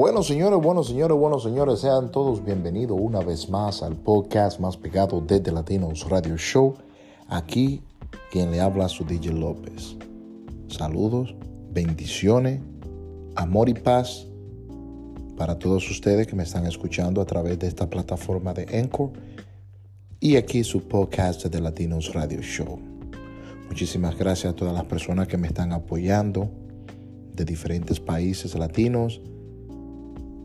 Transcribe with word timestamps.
Bueno, 0.00 0.22
señores, 0.22 0.60
bueno, 0.62 0.84
señores, 0.84 1.16
bueno, 1.18 1.40
señores, 1.40 1.80
sean 1.80 2.12
todos 2.12 2.44
bienvenidos 2.44 2.96
una 3.00 3.18
vez 3.18 3.50
más 3.50 3.82
al 3.82 3.96
podcast 3.96 4.60
más 4.60 4.76
pegado 4.76 5.20
desde 5.20 5.50
Latinos 5.50 6.08
Radio 6.08 6.36
Show. 6.36 6.76
Aquí 7.26 7.82
quien 8.30 8.52
le 8.52 8.60
habla 8.60 8.88
su 8.88 9.04
DJ 9.04 9.32
López. 9.32 9.96
Saludos, 10.68 11.34
bendiciones, 11.72 12.60
amor 13.34 13.68
y 13.68 13.74
paz 13.74 14.28
para 15.36 15.58
todos 15.58 15.90
ustedes 15.90 16.28
que 16.28 16.36
me 16.36 16.44
están 16.44 16.64
escuchando 16.64 17.20
a 17.20 17.26
través 17.26 17.58
de 17.58 17.66
esta 17.66 17.90
plataforma 17.90 18.54
de 18.54 18.78
Encore 18.78 19.18
y 20.20 20.36
aquí 20.36 20.62
su 20.62 20.86
podcast 20.86 21.46
de 21.46 21.60
Latinos 21.60 22.14
Radio 22.14 22.40
Show. 22.40 22.78
Muchísimas 23.66 24.16
gracias 24.16 24.52
a 24.52 24.54
todas 24.54 24.74
las 24.74 24.84
personas 24.84 25.26
que 25.26 25.38
me 25.38 25.48
están 25.48 25.72
apoyando 25.72 26.48
de 27.34 27.44
diferentes 27.44 27.98
países 27.98 28.54
latinos, 28.54 29.20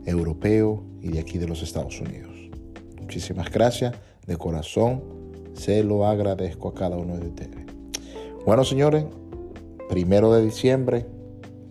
europeos 0.06 0.82
y 1.02 1.10
de 1.10 1.20
aquí 1.20 1.38
de 1.38 1.48
los 1.48 1.62
Estados 1.62 2.00
Unidos. 2.02 2.32
Muchísimas 3.00 3.52
gracias 3.52 3.96
de 4.26 4.38
corazón. 4.38 5.04
Se 5.54 5.84
lo 5.84 6.08
agradezco 6.08 6.70
a 6.70 6.74
cada 6.74 6.98
uno 6.98 7.18
de 7.18 7.28
ustedes. 7.28 7.66
Bueno, 8.46 8.64
señores, 8.64 9.06
primero 9.90 10.34
de 10.34 10.44
diciembre 10.44 11.06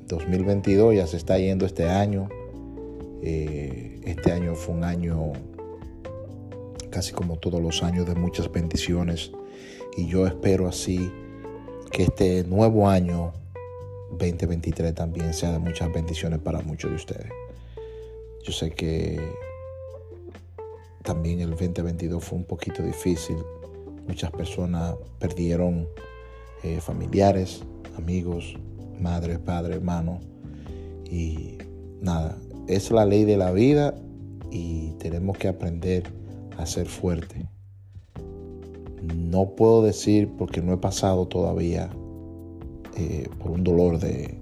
2022 0.07 0.97
ya 0.97 1.07
se 1.07 1.17
está 1.17 1.39
yendo 1.39 1.67
este 1.67 1.89
año. 1.89 2.29
Eh, 3.23 4.01
este 4.05 4.33
año 4.33 4.55
fue 4.55 4.75
un 4.75 4.85
año 4.85 5.33
casi 6.91 7.13
como 7.13 7.39
todos 7.39 7.61
los 7.61 7.83
años 7.83 8.07
de 8.07 8.15
muchas 8.15 8.53
bendiciones 8.53 9.33
y 9.97 10.07
yo 10.07 10.27
espero 10.27 10.69
así 10.69 11.11
que 11.91 12.05
este 12.05 12.45
nuevo 12.45 12.89
año 12.89 13.33
2023 14.19 14.95
también 14.95 15.33
sea 15.33 15.53
de 15.53 15.59
muchas 15.59 15.93
bendiciones 15.93 16.39
para 16.41 16.61
muchos 16.61 16.91
de 16.91 16.97
ustedes. 16.97 17.42
Yo 18.43 18.53
sé 18.53 18.71
que 18.71 19.21
también 21.03 21.41
el 21.41 21.51
2022 21.51 22.25
fue 22.25 22.39
un 22.39 22.45
poquito 22.45 22.83
difícil. 22.83 23.37
Muchas 24.09 24.33
personas 24.33 24.97
perdieron 25.21 25.89
eh, 26.65 26.81
familiares, 26.81 27.63
amigos, 27.97 28.57
madres, 29.01 29.39
padres, 29.39 29.77
hermanos. 29.77 30.25
Y 31.09 31.59
nada, 32.01 32.37
es 32.67 32.91
la 32.91 33.05
ley 33.05 33.25
de 33.25 33.37
la 33.37 33.53
vida 33.53 33.95
y 34.51 34.91
tenemos 34.99 35.39
que 35.39 35.47
aprender 35.49 36.03
a 36.59 36.67
ser 36.67 36.87
fuerte. 36.87 37.49
No 39.03 39.51
puedo 39.55 39.83
decir 39.83 40.29
porque 40.37 40.61
no 40.61 40.73
he 40.73 40.79
pasado 40.79 41.27
todavía 41.27 41.91
eh, 42.97 43.29
por 43.39 43.53
un 43.53 43.63
dolor 43.63 43.99
de, 43.99 44.42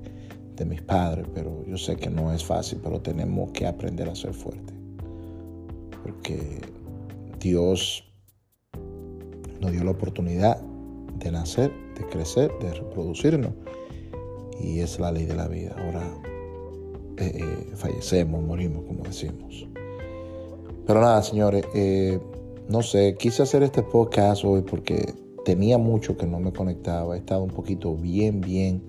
de 0.60 0.66
mis 0.66 0.82
padres, 0.82 1.26
pero 1.34 1.64
yo 1.66 1.78
sé 1.78 1.96
que 1.96 2.10
no 2.10 2.34
es 2.34 2.44
fácil, 2.44 2.80
pero 2.82 3.00
tenemos 3.00 3.50
que 3.52 3.66
aprender 3.66 4.10
a 4.10 4.14
ser 4.14 4.34
fuerte. 4.34 4.74
Porque 6.02 6.60
Dios 7.40 8.04
nos 9.58 9.72
dio 9.72 9.82
la 9.84 9.92
oportunidad 9.92 10.60
de 11.18 11.32
nacer, 11.32 11.72
de 11.96 12.06
crecer, 12.08 12.52
de 12.60 12.74
reproducirnos. 12.74 13.52
Y 14.60 14.80
es 14.80 15.00
la 15.00 15.10
ley 15.10 15.24
de 15.24 15.34
la 15.34 15.48
vida. 15.48 15.74
Ahora 15.78 16.06
eh, 17.16 17.38
eh, 17.40 17.72
fallecemos, 17.74 18.42
morimos, 18.42 18.84
como 18.84 19.02
decimos. 19.04 19.66
Pero 20.86 21.00
nada, 21.00 21.22
señores, 21.22 21.64
no 22.68 22.82
sé, 22.82 23.16
quise 23.18 23.44
hacer 23.44 23.62
este 23.62 23.82
podcast 23.82 24.44
hoy 24.44 24.60
porque 24.60 25.14
tenía 25.46 25.78
mucho 25.78 26.18
que 26.18 26.26
no 26.26 26.38
me 26.38 26.52
conectaba, 26.52 27.14
he 27.16 27.18
estado 27.18 27.44
un 27.44 27.50
poquito 27.50 27.96
bien, 27.96 28.42
bien 28.42 28.82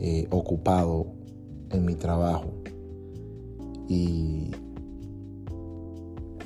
eh, 0.00 0.26
ocupado 0.30 1.06
en 1.70 1.84
mi 1.84 1.94
trabajo 1.94 2.50
y 3.88 4.50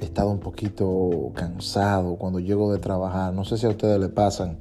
he 0.00 0.04
estado 0.04 0.30
un 0.30 0.40
poquito 0.40 1.32
cansado 1.34 2.16
cuando 2.16 2.40
llego 2.40 2.72
de 2.72 2.78
trabajar. 2.78 3.32
No 3.32 3.44
sé 3.44 3.58
si 3.58 3.66
a 3.66 3.70
ustedes 3.70 4.00
le 4.00 4.08
pasan 4.08 4.58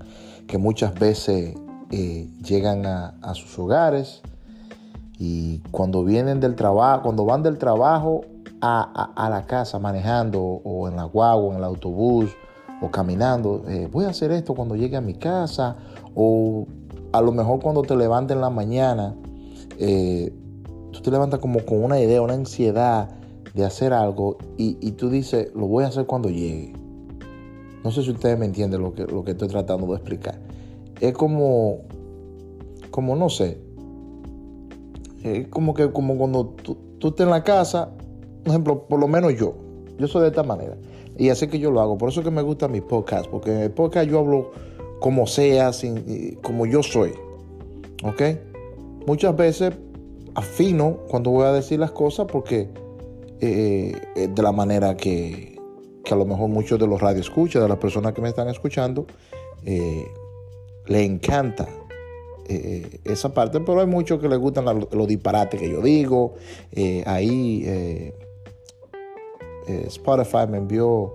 que 0.48 0.58
muchas 0.58 0.94
veces 0.96 1.56
eh, 1.92 2.30
llegan 2.44 2.86
a, 2.86 3.34
sus 3.34 3.58
hogares 3.60 4.22
y 5.18 5.60
cuando 5.72 6.04
vienen 6.04 6.40
del 6.40 6.56
trabajo, 6.56 7.04
cuando 7.04 7.26
van 7.26 7.44
del 7.44 7.58
trabajo 7.58 8.22
a, 8.62 9.12
a 9.16 9.30
la 9.30 9.46
casa 9.46 9.80
manejando 9.80 10.42
o 10.42 10.88
en 10.88 10.96
la 10.96 11.04
guagua, 11.04 11.52
en 11.52 11.58
el 11.58 11.64
autobús, 11.64 12.32
o 12.82 12.90
caminando, 12.90 13.64
eh, 13.68 13.88
voy 13.92 14.06
a 14.06 14.10
hacer 14.10 14.32
esto 14.32 14.56
cuando 14.56 14.76
llegue 14.76 14.98
a 14.98 15.02
mi 15.02 15.14
casa, 15.14 15.76
o 16.16 16.68
a 17.12 17.22
lo 17.22 17.32
mejor 17.32 17.60
cuando 17.60 17.82
te 17.82 17.96
levantes 17.96 18.36
en 18.36 18.42
la 18.42 18.50
mañana, 18.50 19.16
eh, 19.80 20.34
tú 20.92 21.02
te 21.02 21.12
levantas 21.12 21.40
como 21.40 21.66
con 21.66 21.84
una 21.84 22.00
idea, 22.00 22.22
una 22.22 22.34
ansiedad 22.34 23.10
de 23.54 23.66
hacer 23.66 23.94
algo 23.94 24.38
y, 24.58 24.92
tú 24.92 25.10
dices, 25.10 25.52
lo 25.56 25.68
voy 25.68 25.84
a 25.84 25.88
hacer 25.88 26.06
cuando 26.06 26.30
llegue. 26.30 26.74
No 27.84 27.92
sé 27.92 28.04
si 28.04 28.12
ustedes 28.12 28.38
me 28.38 28.46
entienden 28.46 28.82
lo 28.82 28.94
que, 28.94 29.06
lo 29.06 29.24
que 29.24 29.32
estoy 29.32 29.48
tratando 29.48 29.88
de 29.88 29.96
explicar. 29.96 30.40
Es 31.00 31.14
como, 31.14 31.80
como 32.92 33.16
no 33.16 33.30
sé, 33.30 33.58
es 35.24 35.48
como 35.48 35.74
que 35.74 35.92
como 35.92 36.18
cuando 36.18 36.46
tú, 36.46 36.78
tú 37.00 37.10
estás 37.10 37.26
en 37.26 37.32
la 37.32 37.44
casa, 37.44 37.90
por 38.44 38.50
ejemplo, 38.50 38.88
por 38.88 39.00
lo 39.00 39.08
menos 39.08 39.36
yo, 39.36 39.56
yo 39.98 40.08
soy 40.08 40.22
de 40.22 40.28
esta 40.28 40.44
manera. 40.44 40.78
Y 41.18 41.30
así 41.30 41.48
que 41.48 41.60
yo 41.60 41.72
lo 41.72 41.82
hago. 41.82 41.98
Por 41.98 42.10
eso 42.10 42.24
que 42.24 42.32
me 42.32 42.42
gusta 42.42 42.68
mi 42.68 42.82
podcast, 42.82 43.28
porque 43.28 43.52
en 43.52 43.62
el 43.62 43.72
podcast 43.72 44.10
yo 44.10 44.20
hablo 44.20 44.52
como 45.02 45.26
sea, 45.26 45.72
como 46.44 46.66
yo 46.68 46.82
soy. 46.84 47.12
¿Ok? 48.04 48.22
Muchas 49.08 49.36
veces 49.36 49.74
afino 50.36 51.00
cuando 51.10 51.32
voy 51.32 51.46
a 51.46 51.52
decir 51.52 51.80
las 51.80 51.92
cosas 51.92 52.28
porque 52.32 52.70
eh, 53.42 54.00
eh, 54.16 54.28
de 54.34 54.44
la 54.44 54.52
manera 54.52 54.96
que, 54.96 55.60
que, 56.06 56.14
a 56.14 56.18
lo 56.18 56.26
mejor 56.26 56.50
muchos 56.50 56.80
de 56.80 56.86
los 56.86 57.02
radioescuchas, 57.02 57.64
de 57.64 57.68
las 57.68 57.80
personas 57.80 58.14
que 58.14 58.22
me 58.22 58.30
están 58.30 58.48
escuchando, 58.48 59.08
eh, 59.66 60.06
le 60.86 61.04
encanta 61.04 61.68
esa 63.06 63.34
parte, 63.34 63.62
pero 63.62 63.80
hay 63.80 63.88
muchos 63.88 64.20
que 64.20 64.28
les 64.28 64.38
gustan 64.38 64.66
los, 64.66 65.08
disparates 65.08 65.58
que 65.58 65.70
yo 65.70 65.82
digo. 65.82 66.34
ahí 67.06 68.14
Spotify 69.88 70.48
me 70.50 70.58
envió 70.58 71.14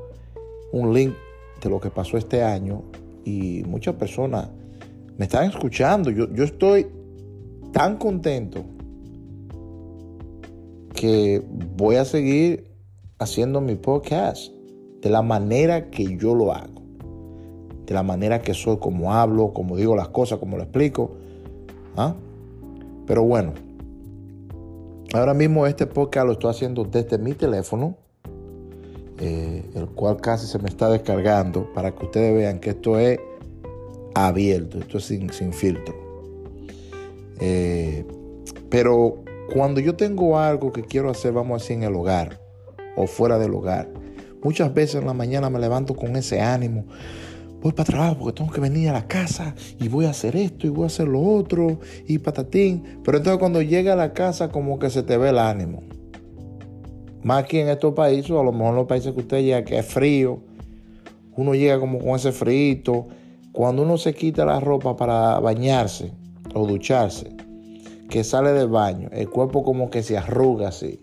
un 0.72 0.94
link 0.94 1.14
de 1.62 1.68
lo 1.68 1.78
que 1.78 1.90
pasó 1.90 2.16
este 2.16 2.42
año 2.42 2.84
y 3.26 3.64
muchas 3.66 3.96
personas 3.96 4.48
me 5.18 5.24
están 5.24 5.50
escuchando. 5.50 6.10
Yo, 6.10 6.32
yo 6.32 6.44
estoy 6.44 6.86
tan 7.72 7.96
contento 7.96 8.64
que 10.94 11.42
voy 11.76 11.96
a 11.96 12.04
seguir 12.04 12.70
haciendo 13.18 13.60
mi 13.60 13.74
podcast 13.74 14.52
de 15.02 15.10
la 15.10 15.22
manera 15.22 15.90
que 15.90 16.16
yo 16.16 16.34
lo 16.34 16.52
hago, 16.52 16.82
de 17.84 17.92
la 17.92 18.04
manera 18.04 18.40
que 18.40 18.54
soy, 18.54 18.78
como 18.78 19.12
hablo, 19.12 19.52
como 19.52 19.76
digo 19.76 19.96
las 19.96 20.08
cosas, 20.08 20.38
como 20.38 20.56
lo 20.56 20.62
explico. 20.62 21.16
¿ah? 21.96 22.14
Pero 23.06 23.24
bueno, 23.24 23.54
ahora 25.14 25.34
mismo 25.34 25.66
este 25.66 25.86
podcast 25.86 26.26
lo 26.26 26.32
estoy 26.34 26.50
haciendo 26.50 26.84
desde 26.84 27.18
mi 27.18 27.34
teléfono 27.34 27.96
eh, 29.18 29.64
el 29.74 29.86
cual 29.88 30.18
casi 30.20 30.46
se 30.46 30.58
me 30.58 30.68
está 30.68 30.90
descargando, 30.90 31.72
para 31.72 31.94
que 31.94 32.04
ustedes 32.04 32.34
vean 32.34 32.58
que 32.58 32.70
esto 32.70 32.98
es 32.98 33.18
abierto, 34.14 34.78
esto 34.78 34.98
es 34.98 35.04
sin, 35.04 35.30
filtro. 35.52 35.94
Eh, 37.40 38.04
pero 38.68 39.22
cuando 39.52 39.80
yo 39.80 39.94
tengo 39.94 40.38
algo 40.38 40.72
que 40.72 40.82
quiero 40.82 41.10
hacer, 41.10 41.32
vamos 41.32 41.60
a 41.60 41.62
decir, 41.62 41.76
en 41.76 41.82
el 41.84 41.94
hogar 41.94 42.40
o 42.96 43.06
fuera 43.06 43.38
del 43.38 43.54
hogar, 43.54 43.88
muchas 44.42 44.72
veces 44.74 44.96
en 44.96 45.06
la 45.06 45.14
mañana 45.14 45.50
me 45.50 45.58
levanto 45.58 45.94
con 45.94 46.16
ese 46.16 46.40
ánimo. 46.40 46.86
Voy 47.62 47.72
para 47.72 47.86
trabajo 47.86 48.18
porque 48.18 48.38
tengo 48.38 48.52
que 48.52 48.60
venir 48.60 48.90
a 48.90 48.92
la 48.92 49.08
casa 49.08 49.54
y 49.80 49.88
voy 49.88 50.04
a 50.04 50.10
hacer 50.10 50.36
esto 50.36 50.66
y 50.66 50.70
voy 50.70 50.84
a 50.84 50.86
hacer 50.86 51.08
lo 51.08 51.20
otro 51.20 51.80
y 52.06 52.18
patatín. 52.18 53.00
Pero 53.02 53.18
entonces 53.18 53.38
cuando 53.38 53.62
llega 53.62 53.94
a 53.94 53.96
la 53.96 54.12
casa 54.12 54.50
como 54.50 54.78
que 54.78 54.90
se 54.90 55.02
te 55.02 55.16
ve 55.16 55.30
el 55.30 55.38
ánimo. 55.38 55.82
Más 57.26 57.42
aquí 57.42 57.58
en 57.58 57.68
estos 57.68 57.92
países, 57.92 58.30
a 58.30 58.34
lo 58.34 58.52
mejor 58.52 58.68
en 58.68 58.76
los 58.76 58.86
países 58.86 59.12
que 59.12 59.18
usted 59.18 59.42
llega, 59.42 59.64
que 59.64 59.80
es 59.80 59.84
frío, 59.84 60.38
uno 61.36 61.56
llega 61.56 61.80
como 61.80 61.98
con 61.98 62.10
ese 62.10 62.30
frío. 62.30 63.08
Cuando 63.50 63.82
uno 63.82 63.98
se 63.98 64.14
quita 64.14 64.44
la 64.44 64.60
ropa 64.60 64.94
para 64.94 65.40
bañarse 65.40 66.12
o 66.54 66.64
ducharse, 66.68 67.34
que 68.08 68.22
sale 68.22 68.52
del 68.52 68.68
baño, 68.68 69.08
el 69.10 69.28
cuerpo 69.28 69.64
como 69.64 69.90
que 69.90 70.04
se 70.04 70.16
arruga 70.16 70.68
así. 70.68 71.00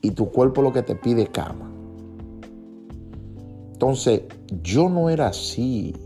Y 0.00 0.12
tu 0.12 0.30
cuerpo 0.30 0.62
lo 0.62 0.72
que 0.72 0.84
te 0.84 0.94
pide 0.94 1.26
cama. 1.26 1.68
Entonces, 3.72 4.22
yo 4.62 4.88
no 4.88 5.10
era 5.10 5.26
así 5.26 5.96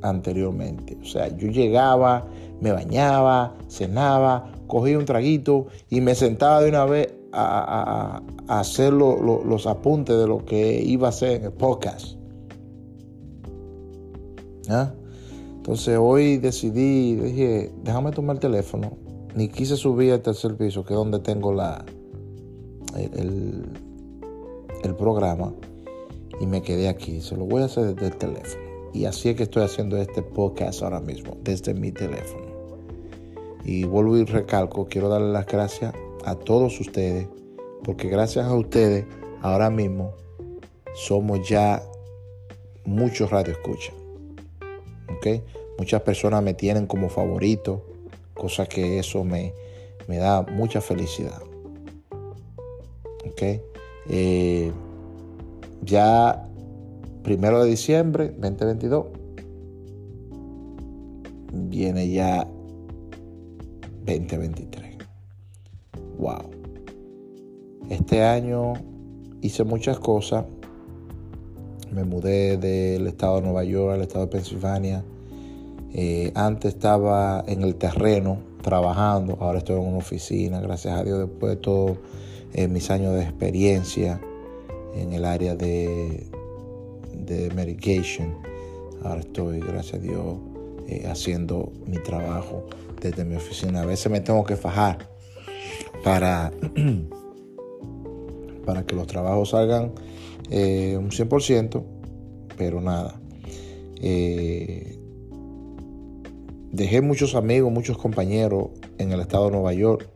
anteriormente. 0.00 0.96
O 1.02 1.06
sea, 1.06 1.26
yo 1.36 1.48
llegaba, 1.48 2.24
me 2.60 2.70
bañaba, 2.70 3.52
cenaba, 3.68 4.52
cogía 4.68 4.96
un 4.96 5.06
traguito 5.06 5.66
y 5.88 6.00
me 6.00 6.14
sentaba 6.14 6.62
de 6.62 6.68
una 6.68 6.84
vez 6.84 7.14
a, 7.32 8.22
hacer 8.48 8.92
los 8.92 9.66
apuntes 9.66 10.18
de 10.18 10.26
lo 10.26 10.44
que 10.44 10.82
iba 10.82 11.08
a 11.08 11.10
hacer 11.10 11.40
en 11.40 11.44
el 11.44 11.52
podcast. 11.52 12.16
Entonces 15.56 15.98
hoy 16.00 16.38
decidí, 16.38 17.14
dije, 17.16 17.72
déjame 17.82 18.12
tomar 18.12 18.36
el 18.36 18.40
teléfono. 18.40 18.92
Ni 19.34 19.48
quise 19.48 19.76
subir 19.76 20.12
al 20.12 20.22
tercer 20.22 20.56
piso, 20.56 20.84
que 20.84 20.94
es 20.94 20.98
donde 20.98 21.20
tengo 21.20 21.52
la, 21.52 21.84
el, 22.96 23.64
el 24.82 24.96
programa 24.96 25.52
y 26.40 26.46
me 26.46 26.62
quedé 26.62 26.88
aquí. 26.88 27.20
Se 27.20 27.36
lo 27.36 27.44
voy 27.44 27.62
a 27.62 27.66
hacer 27.66 27.94
desde 27.94 28.06
el 28.08 28.16
teléfono. 28.16 28.64
Y 28.92 29.04
así 29.04 29.28
es 29.28 29.36
que 29.36 29.44
estoy 29.44 29.62
haciendo 29.62 29.96
este 29.98 30.22
podcast 30.22 30.82
ahora 30.82 31.00
mismo, 31.00 31.36
desde 31.42 31.74
mi 31.74 31.92
teléfono. 31.92 32.46
Y 33.64 33.84
vuelvo 33.84 34.16
y 34.16 34.24
recalco, 34.24 34.86
quiero 34.88 35.08
darle 35.08 35.30
las 35.32 35.46
gracias 35.46 35.94
a 36.24 36.34
todos 36.34 36.80
ustedes, 36.80 37.28
porque 37.84 38.08
gracias 38.08 38.46
a 38.46 38.54
ustedes, 38.54 39.06
ahora 39.42 39.70
mismo, 39.70 40.12
somos 40.94 41.48
ya 41.48 41.82
muchos 42.84 43.30
radioescuchas. 43.30 43.94
¿Ok? 45.16 45.42
Muchas 45.78 46.02
personas 46.02 46.42
me 46.42 46.54
tienen 46.54 46.86
como 46.86 47.08
favorito, 47.08 47.84
cosa 48.34 48.66
que 48.66 48.98
eso 48.98 49.24
me, 49.24 49.54
me 50.08 50.18
da 50.18 50.42
mucha 50.42 50.80
felicidad. 50.80 51.42
¿Ok? 53.26 53.42
Eh, 54.08 54.72
ya 55.82 56.46
primero 57.22 57.62
de 57.62 57.70
diciembre 57.70 58.30
2022 58.30 59.06
viene 61.52 62.10
ya 62.10 62.46
2023. 64.04 64.89
Wow. 66.20 66.50
Este 67.88 68.22
año 68.22 68.74
hice 69.40 69.64
muchas 69.64 69.98
cosas. 69.98 70.44
Me 71.90 72.04
mudé 72.04 72.58
del 72.58 73.06
estado 73.06 73.36
de 73.36 73.42
Nueva 73.42 73.64
York 73.64 73.94
al 73.94 74.02
estado 74.02 74.26
de 74.26 74.30
Pensilvania. 74.30 75.02
Eh, 75.94 76.30
antes 76.34 76.74
estaba 76.74 77.42
en 77.46 77.62
el 77.62 77.76
terreno 77.76 78.36
trabajando, 78.60 79.38
ahora 79.40 79.58
estoy 79.60 79.80
en 79.80 79.88
una 79.88 79.96
oficina, 79.96 80.60
gracias 80.60 80.94
a 80.94 81.02
Dios, 81.02 81.18
después 81.20 81.54
de 81.54 81.56
todos 81.56 81.96
mis 82.68 82.90
años 82.90 83.14
de 83.14 83.22
experiencia 83.22 84.20
en 84.94 85.14
el 85.14 85.24
área 85.24 85.54
de, 85.54 86.26
de 87.14 87.50
medication. 87.54 88.34
Ahora 89.02 89.20
estoy, 89.20 89.60
gracias 89.60 89.94
a 89.94 89.98
Dios, 89.98 90.36
eh, 90.86 91.06
haciendo 91.10 91.72
mi 91.86 91.96
trabajo 91.96 92.66
desde 93.00 93.24
mi 93.24 93.36
oficina. 93.36 93.80
A 93.80 93.86
veces 93.86 94.12
me 94.12 94.20
tengo 94.20 94.44
que 94.44 94.56
fajar 94.56 95.09
para, 96.02 96.52
para 98.66 98.84
que 98.84 98.94
los 98.94 99.06
trabajos 99.06 99.50
salgan 99.50 99.92
eh, 100.50 100.96
un 100.98 101.10
100%, 101.10 101.84
pero 102.56 102.80
nada. 102.80 103.20
Eh, 104.02 104.98
dejé 106.72 107.00
muchos 107.02 107.34
amigos, 107.34 107.72
muchos 107.72 107.98
compañeros 107.98 108.70
en 108.98 109.12
el 109.12 109.20
estado 109.20 109.46
de 109.46 109.50
Nueva 109.52 109.72
York. 109.74 110.08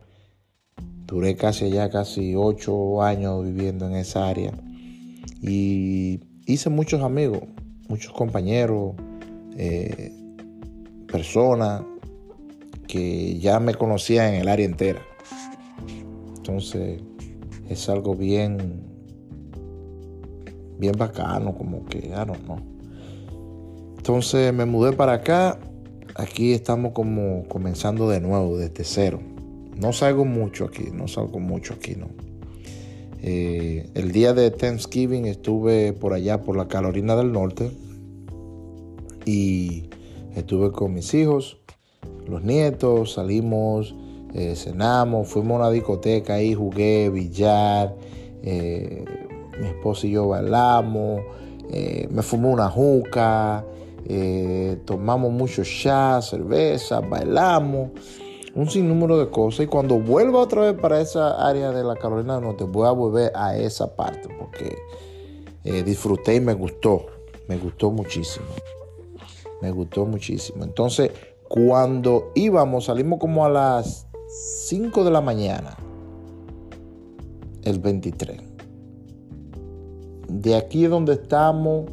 Duré 1.07 1.37
casi 1.37 1.71
ya 1.71 1.91
casi 1.91 2.35
ocho 2.35 3.03
años 3.03 3.45
viviendo 3.45 3.87
en 3.87 3.95
esa 3.95 4.27
área 4.27 4.53
y 5.47 6.21
hice 6.47 6.71
muchos 6.71 7.03
amigos, 7.03 7.43
muchos 7.89 8.13
compañeros, 8.13 8.95
eh, 9.59 10.13
personas 11.07 11.83
que 12.89 13.39
ya 13.39 13.61
me 13.61 13.75
conocían 13.75 14.35
en 14.35 14.41
el 14.41 14.49
área 14.49 14.65
entera. 14.65 15.03
Entonces 16.46 17.00
es 17.70 17.88
algo 17.88 18.14
bien, 18.14 18.82
bien 20.79 20.93
bacano, 20.99 21.56
como 21.56 21.87
que, 21.87 22.08
I 22.08 22.11
don't 22.11 22.44
know. 22.44 22.58
Entonces 23.96 24.52
me 24.52 24.67
mudé 24.67 24.93
para 24.93 25.14
acá. 25.14 25.58
Aquí 26.17 26.52
estamos 26.52 26.93
como 26.93 27.49
comenzando 27.49 28.11
de 28.11 28.20
nuevo, 28.20 28.58
desde 28.58 28.85
cero. 28.85 29.20
No 29.81 29.94
salgo 29.94 30.26
mucho 30.26 30.67
aquí, 30.67 30.91
no 30.93 31.08
salgo 31.08 31.41
mucho 31.41 31.73
aquí, 31.73 31.96
no. 31.96 32.08
Eh, 33.23 33.88
el 33.94 34.12
día 34.12 34.35
de 34.35 34.50
Thanksgiving 34.50 35.25
estuve 35.25 35.94
por 35.94 36.12
allá, 36.12 36.43
por 36.43 36.58
la 36.58 36.69
Carolina 36.69 37.17
del 37.17 37.32
Norte, 37.32 37.70
y 39.25 39.88
estuve 40.37 40.73
con 40.73 40.93
mis 40.93 41.14
hijos, 41.14 41.56
los 42.29 42.44
nietos, 42.44 43.14
salimos, 43.14 43.94
eh, 44.35 44.55
cenamos, 44.57 45.29
fuimos 45.29 45.57
a 45.57 45.61
una 45.61 45.71
discoteca 45.71 46.35
ahí, 46.35 46.55
jugué 46.55 47.09
billar, 47.11 47.95
eh, 48.43 49.05
mi 49.59 49.69
esposo 49.69 50.07
y 50.07 50.11
yo 50.11 50.29
bailamos, 50.29 51.23
me 52.11 52.23
fumé 52.23 52.49
una 52.49 52.69
juca, 52.69 53.65
tomamos 54.85 55.33
mucho 55.33 55.63
chá, 55.65 56.21
cerveza, 56.21 57.01
bailamos 57.01 57.91
un 58.55 58.71
sinnúmero 58.71 59.19
de 59.19 59.29
cosas. 59.31 59.65
Y 59.65 59.67
cuando 59.67 59.99
vuelva 59.99 60.41
otra 60.41 60.63
vez 60.63 60.81
para 60.81 61.01
esa 61.01 61.47
área 61.47 61.71
de 61.73 61.85
la 61.85 61.97
Carolina 61.97 62.35
del 62.35 62.45
Norte, 62.45 62.65
voy 62.65 62.87
a 62.87 62.93
volver 62.93 63.33
a 63.35 63.57
esa 63.57 63.95
parte 63.95 64.29
porque 64.39 64.77
eh, 65.65 65.83
disfruté 65.83 66.37
y 66.37 66.41
me 66.41 66.55
gustó. 66.55 67.07
Me 67.49 67.59
gustó 67.59 67.91
muchísimo. 67.91 68.47
Me 69.61 69.71
gustó 69.71 70.07
muchísimo. 70.07 70.65
Entonces, 70.65 71.11
cuando 71.49 72.33
íbamos, 72.35 72.87
salimos 72.87 73.19
como 73.19 73.45
a 73.45 73.49
las 73.49 74.07
5 74.35 75.05
de 75.05 75.11
la 75.13 75.21
mañana, 75.21 75.77
el 77.63 77.79
23. 77.79 78.41
De 80.29 80.57
aquí 80.57 80.87
donde 80.87 81.13
estamos. 81.13 81.85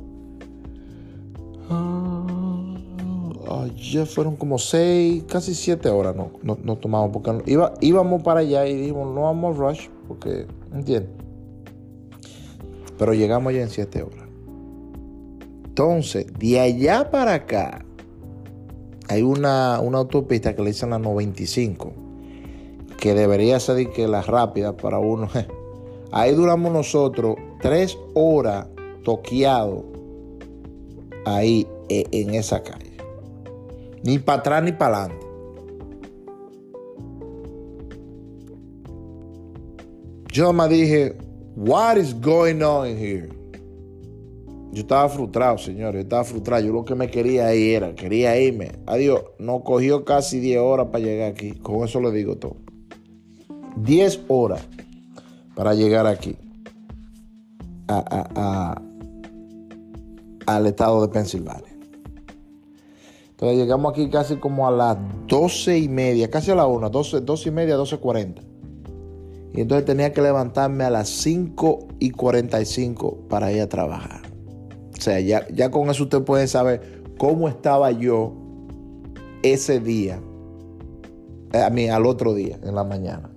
Ah, 1.70 3.68
ya 3.76 4.06
fueron 4.06 4.36
como 4.36 4.58
seis, 4.58 5.24
casi 5.28 5.54
siete 5.54 5.90
horas 5.90 6.16
no, 6.16 6.32
no, 6.42 6.78
tomamos, 6.78 7.12
porque 7.12 7.52
iba, 7.52 7.74
íbamos 7.82 8.24
para 8.24 8.40
allá 8.40 8.66
y 8.66 8.76
dijimos, 8.76 9.14
no 9.14 9.24
vamos 9.24 9.56
a 9.56 9.60
rush, 9.60 9.88
porque, 10.08 10.48
¿entiendes? 10.74 11.12
Pero 12.98 13.14
llegamos 13.14 13.54
ya 13.54 13.62
en 13.62 13.70
siete 13.70 14.04
horas. 14.04 14.26
Entonces, 15.66 16.28
de 16.40 16.60
allá 16.60 17.12
para 17.12 17.34
acá, 17.34 17.86
hay 19.10 19.22
una, 19.22 19.80
una 19.82 20.00
autopista 20.00 20.56
que 20.56 20.62
le 20.62 20.70
dicen 20.70 20.92
la 20.92 21.00
95, 21.00 21.94
que 23.01 23.15
debería 23.15 23.59
ser 23.59 23.89
que 23.89 24.07
la 24.07 24.21
rápida 24.21 24.77
para 24.77 25.00
uno. 25.00 25.27
Ahí 26.12 26.36
duramos 26.36 26.71
nosotros 26.71 27.36
tres 27.59 27.98
horas 28.13 28.68
toqueados 29.03 29.83
ahí 31.25 31.68
e, 31.89 32.06
en 32.12 32.36
esa 32.36 32.62
calle. 32.62 32.92
Ni 34.03 34.19
para 34.19 34.39
atrás 34.39 34.63
ni 34.63 34.71
para 34.71 35.06
adelante. 35.06 35.25
Yo 40.31 40.53
me 40.53 40.67
dije, 40.70 41.17
what 41.55 41.98
is 41.98 42.13
going 42.22 42.62
on 42.62 42.86
here? 42.86 43.29
Yo 44.72 44.81
estaba 44.81 45.10
frustrado, 45.10 45.58
señores. 45.58 45.96
Yo 45.96 46.01
estaba 46.01 46.24
frustrado. 46.24 46.63
Yo 46.63 46.72
lo 46.72 46.86
que 46.86 46.93
me 46.93 47.10
quería 47.10 47.53
ir 47.55 47.77
era, 47.77 47.96
quería 47.96 48.39
irme. 48.39 48.72
Adiós. 48.86 49.24
No 49.39 49.63
cogió 49.63 50.05
casi 50.05 50.39
10 50.39 50.60
horas 50.60 50.88
para 50.91 51.03
llegar 51.03 51.31
aquí. 51.31 51.53
Con 51.53 51.84
eso 51.84 52.00
le 52.00 52.12
digo 52.12 52.38
todo. 52.38 52.61
10 53.78 54.25
horas 54.28 54.62
para 55.56 55.74
llegar 55.74 56.08
aquí. 56.08 56.38
al 60.46 60.66
estado 60.66 61.01
de 61.01 61.08
Pensilvania. 61.10 61.72
Entonces 63.42 63.58
llegamos 63.58 63.92
aquí 63.92 64.08
casi 64.10 64.36
como 64.36 64.68
a 64.68 64.72
las 64.72 64.98
doce 65.28 65.78
y 65.80 65.90
media, 65.90 66.30
casi 66.30 66.51
a 66.51 66.56
la 66.56 66.68
una, 66.68 66.90
12, 66.90 67.24
y 67.46 67.51
media, 67.51 67.75
12.40. 67.75 68.44
Y 69.54 69.62
entonces 69.62 69.84
tenía 69.84 70.13
que 70.13 70.22
levantarme 70.22 70.84
a 70.84 70.92
las 70.92 71.10
5 71.10 71.88
y 72.00 72.12
45 72.12 73.28
para 73.28 73.51
ir 73.51 73.62
a 73.62 73.68
trabajar. 73.68 74.22
O 74.96 75.01
sea, 75.01 75.20
ya, 75.20 75.48
ya 75.50 75.72
con 75.72 75.90
eso 75.90 76.04
usted 76.04 76.22
puede 76.22 76.48
saber 76.48 77.01
cómo 77.18 77.50
estaba 77.50 77.90
yo 77.90 78.34
ese 79.42 79.80
día, 79.80 80.22
eh, 81.51 81.62
a 81.62 81.70
mí 81.72 81.90
al 81.90 82.06
otro 82.06 82.36
día, 82.36 82.60
en 82.62 82.75
la 82.75 82.84
mañana. 82.84 83.31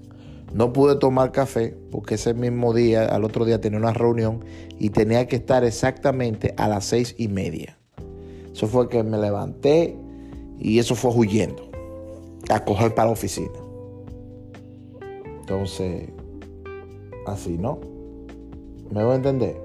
No 0.55 0.73
pude 0.73 0.95
tomar 0.95 1.33
café 1.33 1.77
porque 1.91 2.15
ese 2.15 2.33
mismo 2.33 2.73
día, 2.73 3.07
al 3.07 3.25
otro 3.25 3.45
día 3.45 3.61
tenía 3.61 3.81
una 3.81 3.93
reunión 3.93 4.45
y 4.79 4.91
tenía 4.91 5.27
que 5.27 5.35
estar 5.35 5.65
exactamente 5.65 6.55
a 6.57 6.69
las 6.69 6.85
seis 6.85 7.17
y 7.19 7.27
media. 7.27 7.77
Eso 8.53 8.69
fue 8.69 8.89
que 8.89 9.03
me 9.03 9.19
levanté 9.19 9.97
y 10.61 10.79
eso 10.79 10.95
fue 10.95 11.11
huyendo 11.11 11.69
a 12.49 12.65
coger 12.65 12.95
para 12.95 13.07
la 13.07 13.13
oficina. 13.13 13.51
Entonces, 15.41 16.09
así, 17.27 17.59
¿no? 17.59 17.81
¿Me 18.93 19.03
voy 19.03 19.15
a 19.15 19.17
entender? 19.17 19.61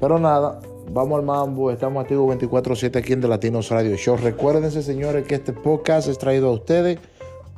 Pero 0.00 0.18
nada, 0.18 0.60
vamos 0.90 1.18
al 1.18 1.26
mambo. 1.26 1.70
Estamos 1.70 2.02
activos 2.02 2.34
24-7 2.34 2.96
aquí 2.96 3.12
en 3.12 3.20
The 3.20 3.28
Latinos 3.28 3.68
Radio 3.68 3.96
Show. 3.96 4.16
Recuérdense, 4.16 4.82
señores, 4.82 5.26
que 5.26 5.34
este 5.34 5.52
podcast 5.52 6.08
es 6.08 6.16
traído 6.16 6.48
a 6.48 6.52
ustedes 6.52 6.98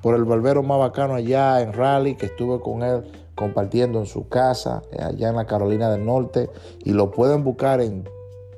por 0.06 0.14
el 0.14 0.24
barbero 0.24 0.62
más 0.62 0.78
bacano 0.78 1.14
allá 1.14 1.60
en 1.60 1.72
Raleigh, 1.72 2.16
que 2.16 2.26
estuve 2.26 2.60
con 2.60 2.84
él 2.84 3.02
compartiendo 3.34 3.98
en 3.98 4.06
su 4.06 4.28
casa, 4.28 4.80
allá 4.96 5.30
en 5.30 5.34
la 5.34 5.46
Carolina 5.46 5.90
del 5.90 6.06
Norte. 6.06 6.48
Y 6.84 6.92
lo 6.92 7.10
pueden 7.10 7.42
buscar 7.42 7.80
en 7.80 8.08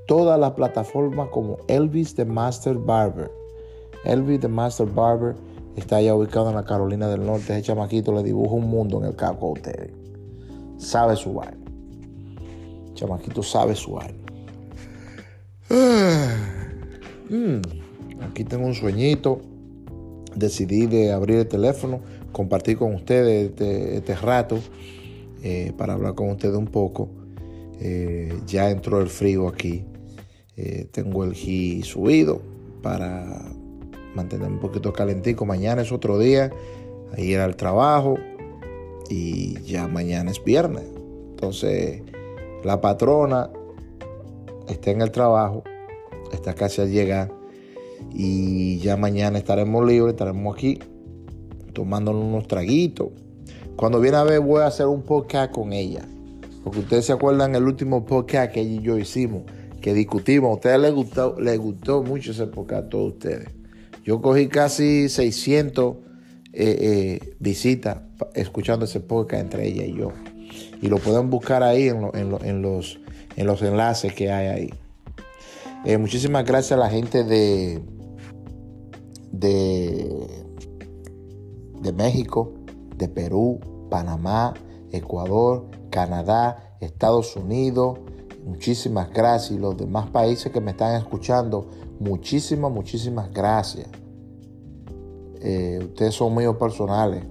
todas 0.06 0.38
las 0.38 0.50
plataformas 0.50 1.30
como 1.30 1.56
Elvis 1.66 2.14
the 2.14 2.26
Master 2.26 2.74
Barber. 2.74 3.32
Elvis 4.04 4.40
the 4.40 4.48
Master 4.48 4.86
Barber 4.88 5.36
está 5.74 5.96
allá 5.96 6.14
ubicado 6.14 6.50
en 6.50 6.56
la 6.56 6.66
Carolina 6.66 7.08
del 7.08 7.24
Norte. 7.24 7.54
Ese 7.54 7.62
chamaquito 7.62 8.12
le 8.12 8.22
dibuja 8.22 8.54
un 8.54 8.68
mundo 8.68 8.98
en 8.98 9.06
el 9.06 9.16
caco 9.16 9.54
a 9.56 10.76
sabe 10.76 11.16
su 11.16 11.32
vaina. 11.32 11.56
Chamaquito 12.92 13.42
sabe 13.42 13.74
su 13.74 13.92
vaina. 13.92 14.18
Ah, 15.70 16.28
mm, 17.30 18.22
aquí 18.22 18.44
tengo 18.44 18.66
un 18.66 18.74
sueñito. 18.74 19.40
Decidí 20.38 20.86
de 20.86 21.10
abrir 21.10 21.38
el 21.38 21.48
teléfono, 21.48 22.00
compartir 22.30 22.78
con 22.78 22.94
ustedes 22.94 23.50
este, 23.50 23.96
este 23.96 24.14
rato 24.14 24.60
eh, 25.42 25.72
para 25.76 25.94
hablar 25.94 26.14
con 26.14 26.30
ustedes 26.30 26.54
un 26.54 26.68
poco. 26.68 27.08
Eh, 27.80 28.32
ya 28.46 28.70
entró 28.70 29.00
el 29.00 29.08
frío 29.08 29.48
aquí. 29.48 29.84
Eh, 30.56 30.88
tengo 30.92 31.24
el 31.24 31.32
G 31.32 31.82
subido 31.82 32.40
para 32.82 33.50
mantener 34.14 34.48
un 34.48 34.60
poquito 34.60 34.92
calentico. 34.92 35.44
Mañana 35.44 35.82
es 35.82 35.90
otro 35.90 36.18
día. 36.18 36.52
Era 37.16 37.44
el 37.44 37.56
trabajo. 37.56 38.16
Y 39.10 39.60
ya 39.62 39.88
mañana 39.88 40.30
es 40.30 40.42
viernes. 40.44 40.84
Entonces, 41.30 42.02
la 42.62 42.80
patrona 42.80 43.50
está 44.68 44.92
en 44.92 45.02
el 45.02 45.10
trabajo. 45.10 45.64
Está 46.32 46.54
casi 46.54 46.80
a 46.82 46.84
llegar. 46.84 47.37
Y 48.12 48.78
ya 48.78 48.96
mañana 48.96 49.38
estaremos 49.38 49.86
libres. 49.86 50.12
Estaremos 50.12 50.56
aquí 50.56 50.78
tomándonos 51.72 52.24
unos 52.24 52.48
traguitos. 52.48 53.08
Cuando 53.76 54.00
viene 54.00 54.16
a 54.16 54.24
ver, 54.24 54.40
voy 54.40 54.62
a 54.62 54.66
hacer 54.66 54.86
un 54.86 55.02
podcast 55.02 55.52
con 55.52 55.72
ella. 55.72 56.02
Porque 56.64 56.80
ustedes 56.80 57.06
se 57.06 57.12
acuerdan 57.12 57.54
el 57.54 57.64
último 57.64 58.04
podcast 58.04 58.52
que 58.52 58.60
ella 58.60 58.80
y 58.80 58.82
yo 58.82 58.98
hicimos, 58.98 59.42
que 59.80 59.94
discutimos. 59.94 60.50
A 60.50 60.54
ustedes 60.54 60.80
les 60.80 60.92
gustó, 60.92 61.36
gustó 61.58 62.02
mucho 62.02 62.32
ese 62.32 62.46
podcast, 62.46 62.86
a 62.86 62.88
todos 62.88 63.12
ustedes. 63.14 63.48
Yo 64.04 64.20
cogí 64.20 64.48
casi 64.48 65.08
600 65.08 65.96
eh, 66.52 66.76
eh, 66.80 67.34
visitas 67.38 67.98
escuchando 68.34 68.86
ese 68.86 69.00
podcast 69.00 69.44
entre 69.44 69.68
ella 69.68 69.84
y 69.84 69.94
yo. 69.94 70.12
Y 70.82 70.88
lo 70.88 70.98
pueden 70.98 71.30
buscar 71.30 71.62
ahí 71.62 71.88
en, 71.88 72.30
los, 72.30 72.96
en 73.36 73.46
los 73.46 73.62
enlaces 73.62 74.12
que 74.12 74.32
hay 74.32 74.46
ahí. 74.46 74.70
Eh, 75.84 75.96
muchísimas 75.96 76.44
gracias 76.44 76.72
a 76.72 76.76
la 76.76 76.90
gente 76.90 77.22
de, 77.22 77.80
de, 79.30 80.42
México, 81.92 82.52
de 82.96 83.08
Perú, 83.08 83.60
Panamá, 83.88 84.54
Ecuador, 84.90 85.66
Canadá, 85.90 86.76
Estados 86.80 87.36
Unidos. 87.36 87.98
Muchísimas 88.44 89.12
gracias. 89.12 89.52
Y 89.52 89.58
los 89.58 89.76
demás 89.76 90.10
países 90.10 90.52
que 90.52 90.60
me 90.60 90.72
están 90.72 90.96
escuchando, 90.96 91.68
muchísimas, 92.00 92.72
muchísimas 92.72 93.32
gracias. 93.32 93.88
Eh, 95.40 95.78
ustedes 95.80 96.14
son 96.14 96.34
míos 96.34 96.56
personales. 96.56 97.22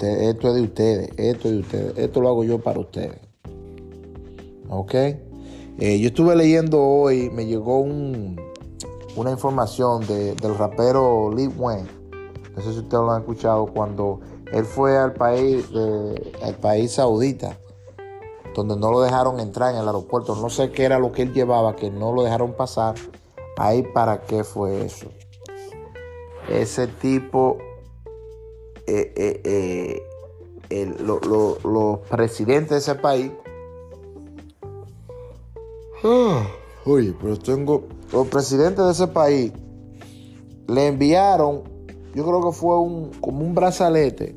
esto 0.00 0.48
es 0.48 0.54
de 0.54 0.62
ustedes, 0.62 1.10
esto 1.16 1.48
es 1.48 1.54
de 1.54 1.60
ustedes, 1.60 1.98
esto 1.98 2.20
lo 2.20 2.28
hago 2.28 2.44
yo 2.44 2.60
para 2.60 2.78
ustedes. 2.78 3.18
¿Ok? 4.68 4.94
Eh, 5.78 5.98
yo 5.98 6.08
estuve 6.08 6.34
leyendo 6.36 6.82
hoy, 6.82 7.28
me 7.30 7.44
llegó 7.44 7.80
una 7.80 9.30
información 9.30 10.06
del 10.06 10.56
rapero 10.56 11.30
Lee 11.34 11.48
Wayne. 11.48 11.88
No 12.56 12.62
sé 12.62 12.72
si 12.72 12.78
ustedes 12.78 13.02
lo 13.04 13.10
han 13.12 13.20
escuchado 13.20 13.66
cuando 13.66 14.20
él 14.52 14.64
fue 14.64 14.96
al 14.96 15.12
país, 15.12 15.66
al 16.42 16.54
país 16.54 16.92
saudita, 16.92 17.58
donde 18.54 18.76
no 18.76 18.90
lo 18.90 19.02
dejaron 19.02 19.38
entrar 19.38 19.74
en 19.74 19.80
el 19.80 19.86
aeropuerto. 19.86 20.34
No 20.34 20.48
sé 20.48 20.70
qué 20.70 20.84
era 20.84 20.98
lo 20.98 21.12
que 21.12 21.22
él 21.22 21.34
llevaba, 21.34 21.76
que 21.76 21.90
no 21.90 22.12
lo 22.12 22.22
dejaron 22.22 22.54
pasar. 22.54 22.94
Ahí 23.58 23.82
para 23.82 24.22
qué 24.22 24.44
fue 24.44 24.86
eso. 24.86 25.08
Ese 26.48 26.86
tipo, 26.86 27.58
eh, 28.86 29.12
eh, 29.16 30.02
eh, 30.70 30.96
los 30.98 31.98
presidentes 32.08 32.70
de 32.70 32.76
ese 32.78 32.94
país. 32.94 33.32
Ah, 36.04 36.46
oye, 36.84 37.14
pero 37.20 37.38
tengo. 37.38 37.84
Los 38.12 38.28
presidentes 38.28 38.84
de 38.84 38.92
ese 38.92 39.06
país 39.08 39.52
le 40.68 40.86
enviaron 40.86 41.76
yo 42.16 42.24
creo 42.24 42.40
que 42.40 42.52
fue 42.52 42.80
un, 42.80 43.10
como 43.20 43.44
un 43.44 43.54
brazalete, 43.54 44.34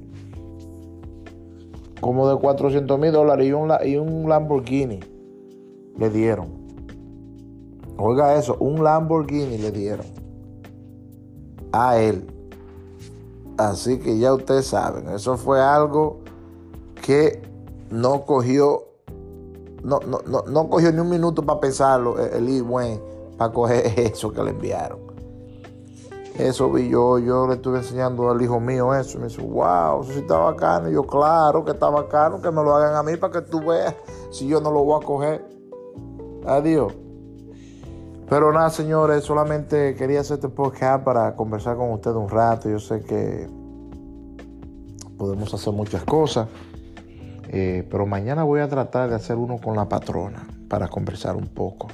como 2.01 2.27
de 2.27 2.37
400 2.37 2.99
mil 2.99 3.13
dólares 3.13 3.47
y 3.47 3.53
un, 3.53 3.71
y 3.85 3.95
un 3.95 4.27
Lamborghini 4.27 4.99
le 5.97 6.09
dieron. 6.09 6.49
Oiga 7.97 8.35
eso, 8.35 8.57
un 8.59 8.83
Lamborghini 8.83 9.57
le 9.59 9.71
dieron 9.71 10.05
a 11.71 11.97
él. 11.99 12.27
Así 13.57 13.97
que 13.99 14.19
ya 14.19 14.33
ustedes 14.33 14.67
saben, 14.67 15.07
eso 15.07 15.37
fue 15.37 15.61
algo 15.61 16.19
que 17.01 17.41
no 17.89 18.25
cogió, 18.25 18.88
no, 19.83 19.99
no, 19.99 20.43
no, 20.47 20.69
cogió 20.69 20.91
ni 20.91 20.99
un 20.99 21.09
minuto 21.09 21.43
para 21.43 21.59
pensarlo, 21.59 22.19
el, 22.19 22.47
el 22.47 22.63
buen 22.63 23.01
para 23.37 23.51
coger 23.51 23.93
eso 23.99 24.31
que 24.31 24.43
le 24.43 24.51
enviaron. 24.51 25.09
Eso 26.39 26.71
vi 26.71 26.87
yo, 26.87 27.19
yo 27.19 27.47
le 27.47 27.55
estuve 27.55 27.79
enseñando 27.79 28.29
al 28.29 28.41
hijo 28.41 28.61
mío 28.61 28.93
eso. 28.93 29.17
Y 29.17 29.21
me 29.21 29.27
dice, 29.27 29.41
wow, 29.41 30.01
eso 30.01 30.13
sí 30.13 30.19
está 30.19 30.37
bacano. 30.37 30.89
Y 30.89 30.93
yo, 30.93 31.03
claro 31.03 31.65
que 31.65 31.71
está 31.71 31.89
bacano, 31.89 32.41
que 32.41 32.49
me 32.49 32.63
lo 32.63 32.73
hagan 32.73 32.95
a 32.95 33.03
mí 33.03 33.17
para 33.17 33.33
que 33.33 33.41
tú 33.41 33.59
veas 33.59 33.93
si 34.31 34.47
yo 34.47 34.61
no 34.61 34.71
lo 34.71 34.85
voy 34.85 35.01
a 35.01 35.05
coger. 35.05 35.45
Adiós. 36.47 36.93
Pero 38.29 38.53
nada, 38.53 38.69
señores, 38.69 39.25
solamente 39.25 39.95
quería 39.95 40.21
hacer 40.21 40.35
este 40.35 40.47
podcast 40.47 41.03
para 41.03 41.35
conversar 41.35 41.75
con 41.75 41.91
ustedes 41.91 42.15
un 42.15 42.29
rato. 42.29 42.69
Yo 42.69 42.79
sé 42.79 43.01
que 43.01 43.49
podemos 45.17 45.53
hacer 45.53 45.73
muchas 45.73 46.05
cosas. 46.05 46.47
Eh, 47.51 47.87
pero 47.89 48.05
mañana 48.05 48.43
voy 48.43 48.59
a 48.61 48.67
tratar 48.67 49.09
de 49.09 49.15
hacer 49.15 49.37
uno 49.37 49.57
con 49.57 49.75
la 49.75 49.89
patrona 49.89 50.47
para 50.67 50.87
conversar 50.87 51.35
un 51.35 51.47
poco 51.47 51.87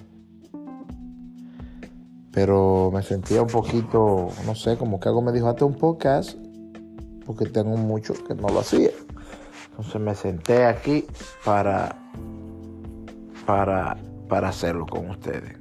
pero 2.35 2.91
me 2.93 3.01
sentía 3.01 3.41
un 3.41 3.47
poquito, 3.47 4.27
no 4.45 4.55
sé, 4.55 4.77
como 4.77 4.99
que 4.99 5.07
algo 5.07 5.21
me 5.21 5.31
dijo, 5.31 5.47
hazte 5.47 5.63
un 5.63 5.73
podcast, 5.73 6.37
porque 7.25 7.45
tengo 7.45 7.77
mucho 7.77 8.13
que 8.27 8.35
no 8.35 8.49
lo 8.49 8.59
hacía. 8.59 8.89
Entonces 9.71 10.01
me 10.01 10.13
senté 10.13 10.65
aquí 10.65 11.05
para, 11.45 11.95
para, 13.45 13.95
para 14.27 14.49
hacerlo 14.49 14.85
con 14.85 15.09
ustedes. 15.09 15.57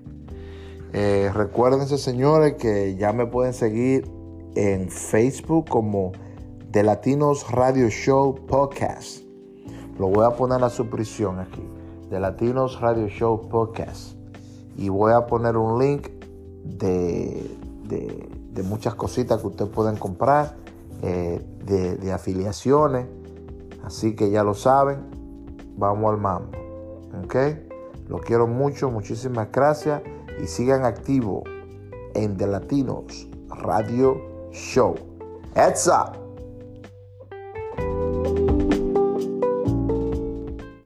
Eh, 0.92 1.30
recuérdense, 1.32 1.96
señores, 1.96 2.54
que 2.54 2.96
ya 2.96 3.12
me 3.12 3.26
pueden 3.26 3.54
seguir 3.54 4.10
en 4.56 4.90
Facebook 4.90 5.68
como 5.68 6.10
The 6.72 6.82
Latinos 6.82 7.48
Radio 7.52 7.88
Show 7.88 8.34
Podcast. 8.46 9.24
Lo 9.98 10.08
voy 10.08 10.24
a 10.24 10.30
poner 10.30 10.62
a 10.64 10.70
suscripción 10.70 11.38
aquí. 11.38 11.62
The 12.10 12.18
Latinos 12.18 12.80
Radio 12.80 13.06
Show 13.08 13.48
Podcast. 13.48 14.16
Y 14.76 14.88
voy 14.88 15.12
a 15.12 15.26
poner 15.26 15.56
un 15.56 15.78
link 15.78 16.08
de, 16.64 17.58
muchas 18.64 18.94
cositas 18.94 19.40
que 19.40 19.46
ustedes 19.46 19.70
pueden 19.70 19.96
comprar, 19.96 20.56
eh, 21.02 21.40
de, 21.64 22.12
afiliaciones. 22.12 23.06
Así 23.84 24.16
que 24.16 24.30
ya 24.30 24.42
lo 24.42 24.54
saben, 24.54 24.98
vamos 25.76 26.12
al 26.12 26.20
mambo. 26.20 26.50
¿Ok? 27.22 27.36
Lo 28.08 28.18
quiero 28.18 28.46
mucho, 28.46 28.90
muchísimas 28.90 29.52
gracias 29.52 30.02
y 30.42 30.46
sigan 30.46 30.84
activos 30.84 31.44
en 32.14 32.36
The 32.36 32.46
Latinos 32.46 33.28
Radio 33.48 34.20
Show. 34.50 34.94
Heads 35.54 35.86
up. 35.88 36.24